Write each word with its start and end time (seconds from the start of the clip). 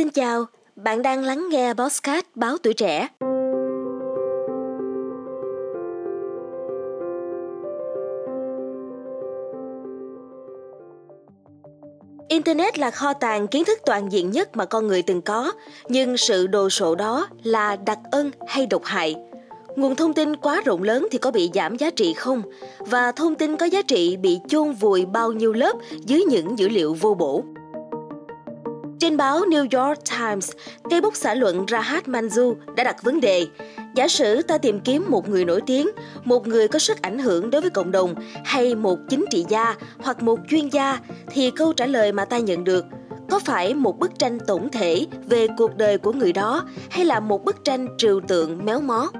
Xin 0.00 0.10
chào, 0.10 0.46
bạn 0.76 1.02
đang 1.02 1.24
lắng 1.24 1.48
nghe 1.50 1.74
Bosscat 1.74 2.24
báo 2.34 2.56
tuổi 2.62 2.74
trẻ. 2.74 3.08
Internet 12.28 12.78
là 12.78 12.90
kho 12.90 13.12
tàng 13.12 13.46
kiến 13.46 13.64
thức 13.64 13.78
toàn 13.86 14.12
diện 14.12 14.30
nhất 14.30 14.56
mà 14.56 14.64
con 14.64 14.86
người 14.86 15.02
từng 15.02 15.22
có, 15.22 15.52
nhưng 15.88 16.16
sự 16.16 16.46
đồ 16.46 16.70
sộ 16.70 16.94
đó 16.94 17.28
là 17.42 17.76
đặc 17.76 17.98
ân 18.10 18.30
hay 18.46 18.66
độc 18.66 18.84
hại. 18.84 19.16
Nguồn 19.76 19.96
thông 19.96 20.14
tin 20.14 20.36
quá 20.36 20.62
rộng 20.64 20.82
lớn 20.82 21.08
thì 21.10 21.18
có 21.18 21.30
bị 21.30 21.50
giảm 21.54 21.76
giá 21.76 21.90
trị 21.90 22.14
không? 22.14 22.42
Và 22.78 23.12
thông 23.12 23.34
tin 23.34 23.56
có 23.56 23.66
giá 23.66 23.82
trị 23.82 24.16
bị 24.16 24.38
chôn 24.48 24.72
vùi 24.72 25.06
bao 25.06 25.32
nhiêu 25.32 25.52
lớp 25.52 25.76
dưới 26.06 26.22
những 26.22 26.58
dữ 26.58 26.68
liệu 26.68 26.96
vô 27.00 27.14
bổ? 27.14 27.44
Trên 29.00 29.16
báo 29.16 29.40
New 29.40 29.86
York 29.86 29.98
Times, 30.18 30.50
cây 30.90 31.00
bút 31.00 31.16
xã 31.16 31.34
luận 31.34 31.66
Rahat 31.68 32.08
Manju 32.08 32.54
đã 32.76 32.84
đặt 32.84 33.02
vấn 33.02 33.20
đề 33.20 33.46
Giả 33.94 34.08
sử 34.08 34.42
ta 34.42 34.58
tìm 34.58 34.80
kiếm 34.80 35.04
một 35.08 35.28
người 35.28 35.44
nổi 35.44 35.60
tiếng, 35.66 35.88
một 36.24 36.46
người 36.46 36.68
có 36.68 36.78
sức 36.78 37.02
ảnh 37.02 37.18
hưởng 37.18 37.50
đối 37.50 37.60
với 37.60 37.70
cộng 37.70 37.90
đồng 37.90 38.14
hay 38.44 38.74
một 38.74 38.98
chính 39.08 39.24
trị 39.30 39.44
gia 39.48 39.76
hoặc 39.98 40.22
một 40.22 40.40
chuyên 40.50 40.68
gia 40.68 40.98
thì 41.30 41.50
câu 41.50 41.72
trả 41.72 41.86
lời 41.86 42.12
mà 42.12 42.24
ta 42.24 42.38
nhận 42.38 42.64
được 42.64 42.84
có 43.30 43.38
phải 43.38 43.74
một 43.74 43.98
bức 43.98 44.18
tranh 44.18 44.38
tổng 44.46 44.68
thể 44.70 45.06
về 45.26 45.46
cuộc 45.56 45.76
đời 45.76 45.98
của 45.98 46.12
người 46.12 46.32
đó 46.32 46.64
hay 46.90 47.04
là 47.04 47.20
một 47.20 47.44
bức 47.44 47.64
tranh 47.64 47.86
trừu 47.98 48.20
tượng 48.28 48.64
méo 48.64 48.80
mó? 48.80 49.10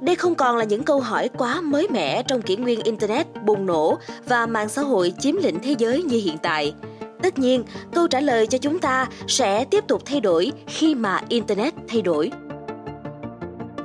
Đây 0.00 0.16
không 0.16 0.34
còn 0.34 0.56
là 0.56 0.64
những 0.64 0.82
câu 0.82 1.00
hỏi 1.00 1.28
quá 1.38 1.60
mới 1.60 1.88
mẻ 1.88 2.22
trong 2.22 2.42
kỷ 2.42 2.56
nguyên 2.56 2.82
Internet 2.82 3.26
bùng 3.44 3.66
nổ 3.66 3.98
và 4.28 4.46
mạng 4.46 4.68
xã 4.68 4.82
hội 4.82 5.12
chiếm 5.18 5.36
lĩnh 5.36 5.58
thế 5.62 5.74
giới 5.78 6.02
như 6.02 6.20
hiện 6.24 6.38
tại. 6.42 6.74
Tất 7.22 7.38
nhiên, 7.38 7.64
câu 7.94 8.08
trả 8.08 8.20
lời 8.20 8.46
cho 8.46 8.58
chúng 8.58 8.78
ta 8.78 9.08
sẽ 9.28 9.64
tiếp 9.64 9.84
tục 9.88 10.02
thay 10.04 10.20
đổi 10.20 10.52
khi 10.66 10.94
mà 10.94 11.20
Internet 11.28 11.74
thay 11.88 12.02
đổi. 12.02 12.30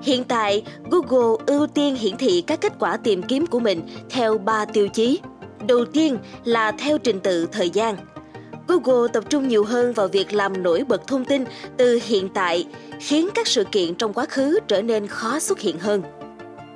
Hiện 0.02 0.24
tại, 0.24 0.64
Google 0.92 1.44
ưu 1.46 1.68
tiên 1.68 1.96
hiển 1.96 2.18
thị 2.18 2.44
các 2.48 2.62
kết 2.62 2.74
quả 2.80 2.98
tìm 2.98 3.24
kiếm 3.24 3.48
của 3.48 3.60
mình 3.60 3.82
theo 4.10 4.38
3 4.38 4.66
tiêu 4.66 4.88
chí. 4.88 5.20
Đầu 5.68 5.86
tiên 5.86 6.18
là 6.44 6.72
theo 6.72 6.98
trình 6.98 7.20
tự 7.20 7.48
thời 7.52 7.70
gian. 7.70 7.96
Google 8.68 9.08
tập 9.14 9.24
trung 9.30 9.48
nhiều 9.48 9.64
hơn 9.64 9.94
vào 9.94 10.08
việc 10.08 10.34
làm 10.34 10.64
nổi 10.64 10.84
bật 10.88 11.08
thông 11.08 11.26
tin 11.26 11.46
từ 11.78 12.00
hiện 12.06 12.30
tại, 12.30 12.68
khiến 13.00 13.30
các 13.36 13.48
sự 13.48 13.64
kiện 13.64 13.96
trong 13.96 14.14
quá 14.14 14.26
khứ 14.26 14.60
trở 14.68 14.82
nên 14.82 15.08
khó 15.08 15.40
xuất 15.40 15.60
hiện 15.60 15.80
hơn. 15.80 16.02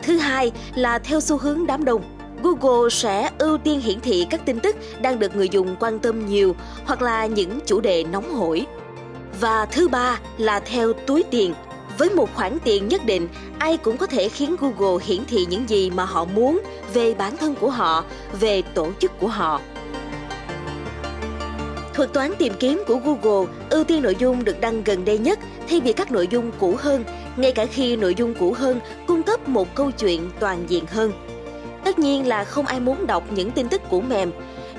Thứ 0.03 0.17
hai 0.17 0.51
là 0.75 0.99
theo 0.99 1.21
xu 1.21 1.37
hướng 1.37 1.65
đám 1.67 1.85
đông. 1.85 2.20
Google 2.43 2.89
sẽ 2.89 3.29
ưu 3.39 3.57
tiên 3.57 3.81
hiển 3.81 3.99
thị 3.99 4.27
các 4.29 4.45
tin 4.45 4.59
tức 4.59 4.75
đang 5.01 5.19
được 5.19 5.35
người 5.35 5.49
dùng 5.49 5.75
quan 5.79 5.99
tâm 5.99 6.25
nhiều 6.25 6.55
hoặc 6.85 7.01
là 7.01 7.25
những 7.25 7.59
chủ 7.65 7.81
đề 7.81 8.03
nóng 8.03 8.33
hổi. 8.35 8.65
Và 9.39 9.65
thứ 9.65 9.87
ba 9.87 10.19
là 10.37 10.59
theo 10.59 10.93
túi 10.93 11.23
tiền. 11.23 11.53
Với 11.97 12.09
một 12.09 12.29
khoản 12.35 12.57
tiền 12.63 12.87
nhất 12.87 13.05
định, 13.05 13.27
ai 13.59 13.77
cũng 13.77 13.97
có 13.97 14.05
thể 14.05 14.29
khiến 14.29 14.55
Google 14.59 15.05
hiển 15.05 15.25
thị 15.27 15.45
những 15.49 15.69
gì 15.69 15.89
mà 15.89 16.05
họ 16.05 16.25
muốn 16.25 16.61
về 16.93 17.13
bản 17.13 17.37
thân 17.37 17.55
của 17.55 17.69
họ, 17.69 18.03
về 18.39 18.61
tổ 18.61 18.87
chức 18.99 19.11
của 19.19 19.27
họ. 19.27 19.61
Thuật 21.93 22.13
toán 22.13 22.33
tìm 22.37 22.53
kiếm 22.59 22.83
của 22.87 22.95
Google 22.95 23.51
ưu 23.69 23.83
tiên 23.83 24.01
nội 24.01 24.15
dung 24.19 24.43
được 24.43 24.61
đăng 24.61 24.83
gần 24.83 25.05
đây 25.05 25.17
nhất 25.17 25.39
thay 25.69 25.81
vì 25.81 25.93
các 25.93 26.11
nội 26.11 26.27
dung 26.31 26.51
cũ 26.59 26.75
hơn, 26.79 27.03
ngay 27.37 27.51
cả 27.51 27.65
khi 27.65 27.95
nội 27.95 28.15
dung 28.15 28.33
cũ 28.39 28.53
hơn 28.57 28.79
cung 29.07 29.23
cấp 29.23 29.49
một 29.49 29.75
câu 29.75 29.91
chuyện 29.91 30.29
toàn 30.39 30.65
diện 30.67 30.85
hơn. 30.85 31.11
Tất 31.91 31.99
nhiên 31.99 32.27
là 32.27 32.43
không 32.43 32.65
ai 32.65 32.79
muốn 32.79 33.07
đọc 33.07 33.23
những 33.35 33.51
tin 33.51 33.69
tức 33.69 33.81
cũ 33.89 34.01
mềm, 34.01 34.31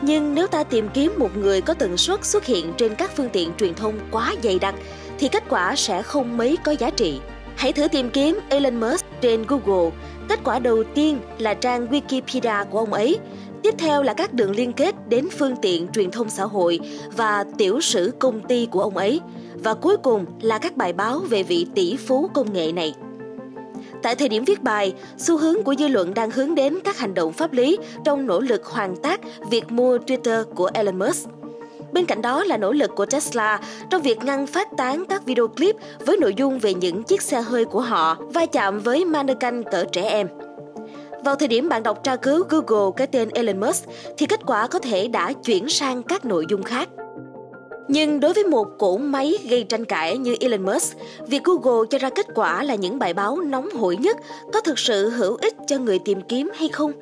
nhưng 0.03 0.35
nếu 0.35 0.47
ta 0.47 0.65
tìm 0.65 0.89
kiếm 0.95 1.13
một 1.19 1.37
người 1.37 1.61
có 1.61 1.75
tần 1.75 1.97
suất 1.97 2.25
xuất 2.25 2.45
hiện 2.45 2.73
trên 2.79 2.95
các 2.95 3.17
phương 3.17 3.29
tiện 3.33 3.51
truyền 3.59 3.75
thông 3.75 3.95
quá 4.11 4.35
dày 4.43 4.59
đặc 4.59 4.75
thì 5.19 5.29
kết 5.29 5.45
quả 5.49 5.77
sẽ 5.77 6.03
không 6.03 6.37
mấy 6.37 6.57
có 6.65 6.73
giá 6.73 6.91
trị. 6.91 7.21
Hãy 7.57 7.73
thử 7.73 7.89
tìm 7.89 8.11
kiếm 8.11 8.39
Elon 8.49 8.81
Musk 8.81 9.05
trên 9.21 9.45
Google. 9.49 9.91
Kết 10.29 10.41
quả 10.45 10.59
đầu 10.59 10.85
tiên 10.95 11.19
là 11.39 11.55
trang 11.55 11.87
Wikipedia 11.87 12.65
của 12.65 12.79
ông 12.79 12.93
ấy. 12.93 13.19
Tiếp 13.63 13.75
theo 13.79 14.03
là 14.03 14.15
các 14.15 14.33
đường 14.33 14.51
liên 14.51 14.73
kết 14.73 14.95
đến 15.09 15.29
phương 15.39 15.55
tiện 15.63 15.89
truyền 15.89 16.11
thông 16.11 16.31
xã 16.31 16.45
hội 16.45 16.81
và 17.17 17.45
tiểu 17.59 17.81
sử 17.81 18.13
công 18.19 18.41
ty 18.41 18.69
của 18.71 18.81
ông 18.81 18.97
ấy. 18.97 19.21
Và 19.55 19.75
cuối 19.75 19.97
cùng 19.97 20.27
là 20.41 20.59
các 20.59 20.77
bài 20.77 20.93
báo 20.93 21.19
về 21.19 21.43
vị 21.43 21.67
tỷ 21.75 21.97
phú 21.97 22.31
công 22.35 22.53
nghệ 22.53 22.73
này. 22.73 22.95
Tại 24.03 24.15
thời 24.15 24.29
điểm 24.29 24.45
viết 24.45 24.63
bài, 24.63 24.95
xu 25.19 25.39
hướng 25.39 25.63
của 25.63 25.75
dư 25.79 25.89
luận 25.89 26.15
đang 26.15 26.31
hướng 26.31 26.55
đến 26.55 26.79
các 26.85 26.99
hành 26.99 27.15
động 27.15 27.33
pháp 27.33 27.53
lý 27.53 27.79
trong 28.05 28.27
nỗ 28.27 28.41
lực 28.41 28.65
hoàn 28.67 28.97
tác 28.97 29.21
việc 29.51 29.73
mua 29.73 29.97
Twitter 29.97 30.45
của 30.45 30.71
Elon 30.75 30.99
Musk. 30.99 31.29
Bên 31.93 32.07
cạnh 32.07 32.23
đó 32.23 32.45
là 32.45 32.57
nỗ 32.57 32.73
lực 32.73 32.91
của 32.97 33.07
Tesla 33.07 33.61
trong 33.91 34.03
việc 34.03 34.25
ngăn 34.25 34.47
phát 34.47 34.69
tán 34.77 35.05
các 35.09 35.27
video 35.27 35.49
clip 35.49 35.77
với 36.07 36.17
nội 36.17 36.35
dung 36.37 36.59
về 36.59 36.75
những 36.75 37.03
chiếc 37.03 37.23
xe 37.23 37.41
hơi 37.41 37.65
của 37.65 37.81
họ 37.81 38.17
va 38.35 38.47
chạm 38.47 38.79
với 38.79 39.05
mannequin 39.05 39.63
cỡ 39.63 39.85
trẻ 39.93 40.03
em. 40.03 40.29
Vào 41.25 41.35
thời 41.35 41.49
điểm 41.49 41.69
bạn 41.69 41.83
đọc 41.83 42.05
tra 42.05 42.17
cứu 42.17 42.45
Google 42.49 42.93
cái 42.97 43.07
tên 43.07 43.29
Elon 43.29 43.61
Musk 43.61 43.85
thì 44.19 44.27
kết 44.27 44.41
quả 44.47 44.67
có 44.67 44.79
thể 44.79 45.09
đã 45.09 45.33
chuyển 45.33 45.69
sang 45.69 46.03
các 46.03 46.25
nội 46.25 46.47
dung 46.49 46.63
khác. 46.63 46.89
Nhưng 47.93 48.21
đối 48.21 48.33
với 48.33 48.45
một 48.45 48.67
cỗ 48.79 48.97
máy 48.97 49.35
gây 49.49 49.65
tranh 49.65 49.85
cãi 49.85 50.19
như 50.19 50.37
Elon 50.41 50.63
Musk, 50.63 50.97
việc 51.27 51.45
Google 51.45 51.87
cho 51.91 51.99
ra 51.99 52.11
kết 52.11 52.27
quả 52.35 52.63
là 52.63 52.75
những 52.75 52.99
bài 52.99 53.15
báo 53.15 53.41
nóng 53.41 53.69
hổi 53.71 53.97
nhất 53.97 54.17
có 54.53 54.61
thực 54.61 54.79
sự 54.79 55.11
hữu 55.11 55.37
ích 55.37 55.55
cho 55.67 55.79
người 55.79 55.99
tìm 55.99 56.21
kiếm 56.21 56.51
hay 56.55 56.69
không? 56.69 56.93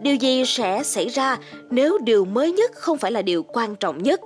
Điều 0.00 0.14
gì 0.14 0.44
sẽ 0.46 0.82
xảy 0.82 1.08
ra 1.08 1.38
nếu 1.70 1.98
điều 1.98 2.24
mới 2.24 2.52
nhất 2.52 2.72
không 2.74 2.98
phải 2.98 3.12
là 3.12 3.22
điều 3.22 3.42
quan 3.42 3.76
trọng 3.76 4.02
nhất? 4.02 4.20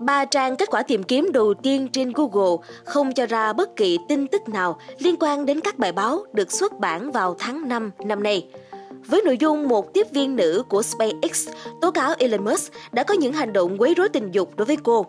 Ba 0.00 0.24
trang 0.24 0.56
kết 0.56 0.70
quả 0.70 0.82
tìm 0.82 1.02
kiếm 1.02 1.32
đầu 1.32 1.54
tiên 1.54 1.88
trên 1.92 2.12
Google 2.14 2.66
không 2.84 3.12
cho 3.12 3.26
ra 3.26 3.52
bất 3.52 3.76
kỳ 3.76 3.98
tin 4.08 4.26
tức 4.26 4.48
nào 4.48 4.78
liên 4.98 5.14
quan 5.20 5.46
đến 5.46 5.60
các 5.60 5.78
bài 5.78 5.92
báo 5.92 6.24
được 6.32 6.52
xuất 6.52 6.80
bản 6.80 7.12
vào 7.12 7.36
tháng 7.38 7.68
5 7.68 7.90
năm 8.04 8.22
nay. 8.22 8.48
Với 9.06 9.22
nội 9.24 9.36
dung 9.40 9.68
một 9.68 9.94
tiếp 9.94 10.06
viên 10.12 10.36
nữ 10.36 10.62
của 10.68 10.82
SpaceX 10.82 11.48
tố 11.80 11.90
cáo 11.90 12.14
Elon 12.18 12.44
Musk 12.44 12.72
đã 12.92 13.04
có 13.04 13.14
những 13.14 13.32
hành 13.32 13.52
động 13.52 13.80
quấy 13.80 13.94
rối 13.94 14.08
tình 14.08 14.30
dục 14.30 14.56
đối 14.56 14.66
với 14.66 14.76
cô. 14.82 15.06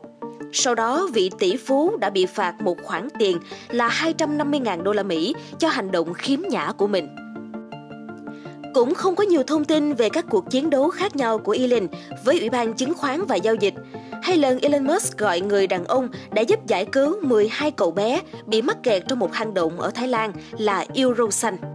Sau 0.54 0.76
đó, 0.76 1.08
vị 1.14 1.32
tỷ 1.40 1.58
phú 1.58 1.98
đã 1.98 2.10
bị 2.10 2.26
phạt 2.26 2.62
một 2.62 2.78
khoản 2.84 3.08
tiền 3.20 3.38
là 3.70 3.90
250.000 4.18 4.84
đô 4.84 4.94
la 4.94 5.04
Mỹ 5.04 5.36
cho 5.60 5.68
hành 5.68 5.92
động 5.92 6.14
khiếm 6.14 6.40
nhã 6.50 6.72
của 6.78 6.88
mình. 6.88 7.08
Cũng 8.74 8.94
không 8.94 9.16
có 9.16 9.24
nhiều 9.24 9.44
thông 9.44 9.66
tin 9.66 9.94
về 9.94 10.10
các 10.10 10.26
cuộc 10.30 10.52
chiến 10.52 10.70
đấu 10.70 10.90
khác 10.90 11.16
nhau 11.16 11.38
của 11.38 11.56
Elon 11.60 11.88
với 12.24 12.40
Ủy 12.40 12.50
ban 12.50 12.74
Chứng 12.74 12.94
khoán 12.94 13.26
và 13.26 13.36
Giao 13.36 13.56
dịch, 13.56 13.74
hay 14.24 14.38
lần 14.38 14.60
Elon 14.60 14.88
Musk 14.88 15.18
gọi 15.18 15.42
người 15.42 15.68
đàn 15.68 15.86
ông 15.86 16.10
đã 16.32 16.42
giúp 16.42 16.68
giải 16.68 16.86
cứu 16.86 17.22
12 17.22 17.72
cậu 17.72 17.92
bé 17.92 18.22
bị 18.46 18.62
mắc 18.62 18.78
kẹt 18.84 19.04
trong 19.08 19.20
một 19.20 19.34
hang 19.34 19.54
động 19.54 19.80
ở 19.80 19.92
Thái 19.92 20.08
Lan 20.08 20.34
là 20.58 20.86
Euro 20.94 21.30
xanh. 21.30 21.75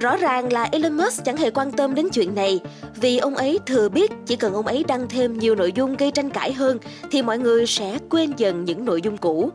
Rõ 0.00 0.16
ràng 0.16 0.52
là 0.52 0.68
Elon 0.72 0.96
Musk 0.96 1.24
chẳng 1.24 1.36
hề 1.36 1.50
quan 1.50 1.72
tâm 1.72 1.94
đến 1.94 2.08
chuyện 2.12 2.34
này 2.34 2.60
vì 2.96 3.18
ông 3.18 3.34
ấy 3.34 3.58
thừa 3.66 3.88
biết 3.88 4.12
chỉ 4.26 4.36
cần 4.36 4.54
ông 4.54 4.66
ấy 4.66 4.84
đăng 4.88 5.08
thêm 5.08 5.38
nhiều 5.38 5.54
nội 5.54 5.72
dung 5.72 5.96
gây 5.96 6.10
tranh 6.10 6.30
cãi 6.30 6.52
hơn, 6.52 6.78
thì 7.10 7.22
mọi 7.22 7.38
người 7.38 7.66
sẽ 7.66 7.98
quên 8.10 8.32
dần 8.36 8.64
những 8.64 8.84
nội 8.84 9.02
dung 9.02 9.16
cũ. 9.16 9.50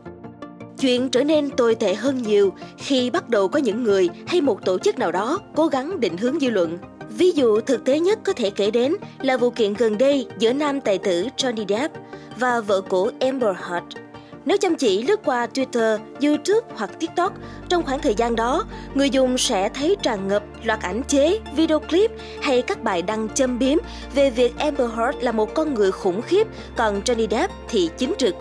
Chuyện 0.80 1.08
trở 1.08 1.24
nên 1.24 1.50
tồi 1.50 1.74
tệ 1.74 1.94
hơn 1.94 2.22
nhiều 2.22 2.52
khi 2.78 3.10
bắt 3.10 3.28
đầu 3.28 3.48
có 3.48 3.58
những 3.58 3.82
người 3.82 4.08
hay 4.26 4.40
một 4.40 4.64
tổ 4.64 4.78
chức 4.78 4.98
nào 4.98 5.12
đó 5.12 5.38
cố 5.54 5.66
gắng 5.66 6.00
định 6.00 6.16
hướng 6.16 6.40
dư 6.40 6.50
luận. 6.50 6.78
Ví 7.08 7.30
dụ 7.30 7.60
thực 7.60 7.84
tế 7.84 8.00
nhất 8.00 8.18
có 8.24 8.32
thể 8.32 8.50
kể 8.50 8.70
đến 8.70 8.94
là 9.22 9.36
vụ 9.36 9.50
kiện 9.50 9.74
gần 9.74 9.98
đây 9.98 10.26
giữa 10.38 10.52
nam 10.52 10.80
tài 10.80 10.98
tử 10.98 11.26
Johnny 11.36 11.64
Depp 11.68 11.94
và 12.38 12.60
vợ 12.60 12.80
cũ 12.80 13.10
Amber 13.20 13.56
Heard. 13.68 14.03
Nếu 14.44 14.56
chăm 14.58 14.76
chỉ 14.76 15.02
lướt 15.02 15.20
qua 15.24 15.46
Twitter, 15.54 15.98
YouTube 16.22 16.66
hoặc 16.76 16.90
TikTok, 17.00 17.32
trong 17.68 17.82
khoảng 17.82 18.00
thời 18.00 18.14
gian 18.14 18.36
đó, 18.36 18.64
người 18.94 19.10
dùng 19.10 19.38
sẽ 19.38 19.68
thấy 19.68 19.96
tràn 20.02 20.28
ngập 20.28 20.42
loạt 20.64 20.80
ảnh 20.82 21.02
chế, 21.08 21.38
video 21.56 21.80
clip 21.80 22.10
hay 22.42 22.62
các 22.62 22.82
bài 22.82 23.02
đăng 23.02 23.28
châm 23.28 23.58
biếm 23.58 23.78
về 24.14 24.30
việc 24.30 24.58
Amber 24.58 24.90
Heard 24.96 25.18
là 25.20 25.32
một 25.32 25.54
con 25.54 25.74
người 25.74 25.92
khủng 25.92 26.22
khiếp, 26.22 26.46
còn 26.76 27.00
Johnny 27.04 27.28
Depp 27.30 27.52
thì 27.68 27.90
chính 27.98 28.14
trực. 28.18 28.34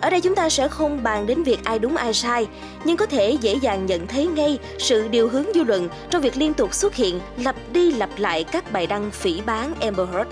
Ở 0.00 0.10
đây 0.10 0.20
chúng 0.20 0.34
ta 0.34 0.48
sẽ 0.48 0.68
không 0.68 1.02
bàn 1.02 1.26
đến 1.26 1.42
việc 1.42 1.64
ai 1.64 1.78
đúng 1.78 1.96
ai 1.96 2.14
sai, 2.14 2.46
nhưng 2.84 2.96
có 2.96 3.06
thể 3.06 3.36
dễ 3.40 3.54
dàng 3.62 3.86
nhận 3.86 4.06
thấy 4.06 4.26
ngay 4.26 4.58
sự 4.78 5.08
điều 5.08 5.28
hướng 5.28 5.46
dư 5.54 5.64
luận 5.64 5.88
trong 6.10 6.22
việc 6.22 6.36
liên 6.36 6.54
tục 6.54 6.74
xuất 6.74 6.94
hiện 6.94 7.20
lặp 7.44 7.56
đi 7.72 7.92
lặp 7.92 8.10
lại 8.18 8.44
các 8.44 8.72
bài 8.72 8.86
đăng 8.86 9.10
phỉ 9.10 9.40
bán 9.46 9.74
Amber 9.80 10.08
Heard. 10.12 10.30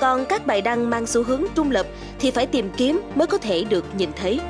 Còn 0.00 0.24
các 0.24 0.46
bài 0.46 0.60
đăng 0.60 0.90
mang 0.90 1.06
xu 1.06 1.22
hướng 1.22 1.42
trung 1.54 1.70
lập 1.70 1.86
thì 2.18 2.30
phải 2.30 2.46
tìm 2.46 2.70
kiếm 2.76 3.00
mới 3.14 3.26
có 3.26 3.38
thể 3.38 3.64
được 3.64 3.84
nhìn 3.96 4.10
thấy. 4.16 4.40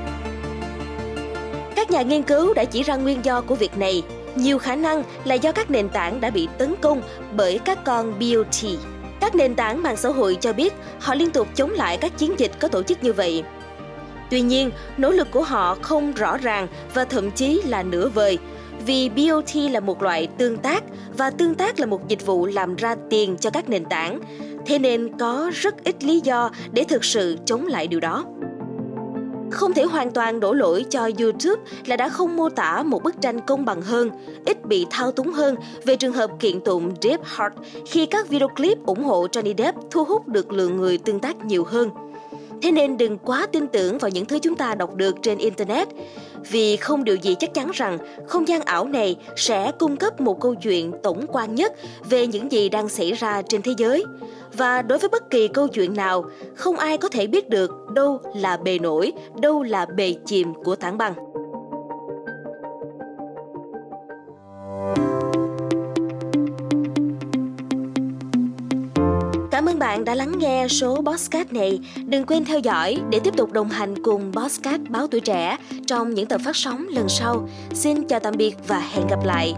Các 1.76 1.90
nhà 1.90 2.02
nghiên 2.02 2.22
cứu 2.22 2.54
đã 2.54 2.64
chỉ 2.64 2.82
ra 2.82 2.96
nguyên 2.96 3.24
do 3.24 3.40
của 3.40 3.54
việc 3.54 3.78
này, 3.78 4.02
nhiều 4.34 4.58
khả 4.58 4.76
năng 4.76 5.02
là 5.24 5.34
do 5.34 5.52
các 5.52 5.70
nền 5.70 5.88
tảng 5.88 6.20
đã 6.20 6.30
bị 6.30 6.48
tấn 6.58 6.74
công 6.80 7.02
bởi 7.36 7.58
các 7.58 7.84
con 7.84 8.18
BOT. 8.18 8.78
Các 9.20 9.34
nền 9.34 9.54
tảng 9.54 9.82
mạng 9.82 9.96
xã 9.96 10.08
hội 10.08 10.38
cho 10.40 10.52
biết 10.52 10.74
họ 11.00 11.14
liên 11.14 11.30
tục 11.30 11.48
chống 11.54 11.70
lại 11.70 11.96
các 11.96 12.18
chiến 12.18 12.34
dịch 12.38 12.52
có 12.58 12.68
tổ 12.68 12.82
chức 12.82 13.04
như 13.04 13.12
vậy. 13.12 13.42
Tuy 14.30 14.40
nhiên, 14.40 14.70
nỗ 14.96 15.10
lực 15.10 15.30
của 15.30 15.42
họ 15.42 15.76
không 15.82 16.12
rõ 16.12 16.36
ràng 16.36 16.68
và 16.94 17.04
thậm 17.04 17.30
chí 17.30 17.62
là 17.64 17.82
nửa 17.82 18.08
vời, 18.08 18.38
vì 18.86 19.08
BOT 19.08 19.56
là 19.70 19.80
một 19.80 20.02
loại 20.02 20.28
tương 20.38 20.56
tác 20.56 20.84
và 21.16 21.30
tương 21.30 21.54
tác 21.54 21.80
là 21.80 21.86
một 21.86 22.08
dịch 22.08 22.26
vụ 22.26 22.46
làm 22.46 22.76
ra 22.76 22.96
tiền 23.10 23.36
cho 23.40 23.50
các 23.50 23.68
nền 23.68 23.84
tảng, 23.84 24.20
thế 24.66 24.78
nên 24.78 25.18
có 25.18 25.50
rất 25.54 25.84
ít 25.84 26.04
lý 26.04 26.20
do 26.20 26.50
để 26.72 26.84
thực 26.84 27.04
sự 27.04 27.36
chống 27.46 27.66
lại 27.66 27.86
điều 27.86 28.00
đó. 28.00 28.24
Không 29.50 29.72
thể 29.72 29.84
hoàn 29.84 30.10
toàn 30.10 30.40
đổ 30.40 30.52
lỗi 30.52 30.84
cho 30.90 31.10
YouTube 31.18 31.62
là 31.86 31.96
đã 31.96 32.08
không 32.08 32.36
mô 32.36 32.48
tả 32.48 32.82
một 32.82 33.02
bức 33.02 33.20
tranh 33.20 33.40
công 33.46 33.64
bằng 33.64 33.82
hơn, 33.82 34.10
ít 34.46 34.66
bị 34.66 34.86
thao 34.90 35.12
túng 35.12 35.32
hơn 35.32 35.56
về 35.84 35.96
trường 35.96 36.12
hợp 36.12 36.30
kiện 36.40 36.60
tụng 36.60 36.94
Deep 37.02 37.20
Heart 37.24 37.54
khi 37.86 38.06
các 38.06 38.28
video 38.28 38.48
clip 38.48 38.78
ủng 38.86 39.04
hộ 39.04 39.26
Johnny 39.26 39.54
Depp 39.58 39.78
thu 39.90 40.04
hút 40.04 40.28
được 40.28 40.52
lượng 40.52 40.76
người 40.76 40.98
tương 40.98 41.20
tác 41.20 41.44
nhiều 41.44 41.64
hơn. 41.64 41.90
Thế 42.62 42.72
nên 42.72 42.96
đừng 42.96 43.18
quá 43.18 43.46
tin 43.52 43.66
tưởng 43.66 43.98
vào 43.98 44.10
những 44.10 44.24
thứ 44.24 44.38
chúng 44.38 44.56
ta 44.56 44.74
đọc 44.74 44.94
được 44.94 45.16
trên 45.22 45.38
Internet, 45.38 45.88
vì 46.50 46.76
không 46.76 47.04
điều 47.04 47.16
gì 47.16 47.34
chắc 47.38 47.54
chắn 47.54 47.70
rằng 47.74 47.98
không 48.26 48.48
gian 48.48 48.60
ảo 48.60 48.84
này 48.84 49.16
sẽ 49.36 49.72
cung 49.78 49.96
cấp 49.96 50.20
một 50.20 50.40
câu 50.40 50.54
chuyện 50.54 50.92
tổng 51.02 51.26
quan 51.28 51.54
nhất 51.54 51.72
về 52.10 52.26
những 52.26 52.52
gì 52.52 52.68
đang 52.68 52.88
xảy 52.88 53.12
ra 53.12 53.42
trên 53.42 53.62
thế 53.62 53.72
giới. 53.76 54.04
Và 54.52 54.82
đối 54.82 54.98
với 54.98 55.08
bất 55.08 55.30
kỳ 55.30 55.48
câu 55.48 55.68
chuyện 55.68 55.94
nào, 55.94 56.24
không 56.54 56.76
ai 56.76 56.98
có 56.98 57.08
thể 57.08 57.26
biết 57.26 57.48
được 57.48 57.70
đâu 57.94 58.20
là 58.36 58.56
bề 58.56 58.78
nổi, 58.78 59.12
đâu 59.40 59.62
là 59.62 59.86
bề 59.96 60.14
chìm 60.26 60.54
của 60.54 60.76
tảng 60.76 60.98
băng. 60.98 61.29
Bạn 69.80 70.04
đã 70.04 70.14
lắng 70.14 70.32
nghe 70.38 70.68
số 70.68 71.00
Bosscat 71.02 71.52
này. 71.52 71.80
Đừng 72.06 72.26
quên 72.26 72.44
theo 72.44 72.58
dõi 72.58 72.96
để 73.10 73.20
tiếp 73.24 73.36
tục 73.36 73.52
đồng 73.52 73.68
hành 73.68 74.02
cùng 74.02 74.32
Bosscat 74.32 74.80
Báo 74.88 75.06
Tuổi 75.06 75.20
Trẻ 75.20 75.56
trong 75.86 76.14
những 76.14 76.26
tập 76.26 76.40
phát 76.44 76.56
sóng 76.56 76.86
lần 76.88 77.08
sau. 77.08 77.48
Xin 77.74 78.08
chào 78.08 78.20
tạm 78.20 78.34
biệt 78.36 78.56
và 78.68 78.78
hẹn 78.78 79.06
gặp 79.06 79.24
lại. 79.24 79.54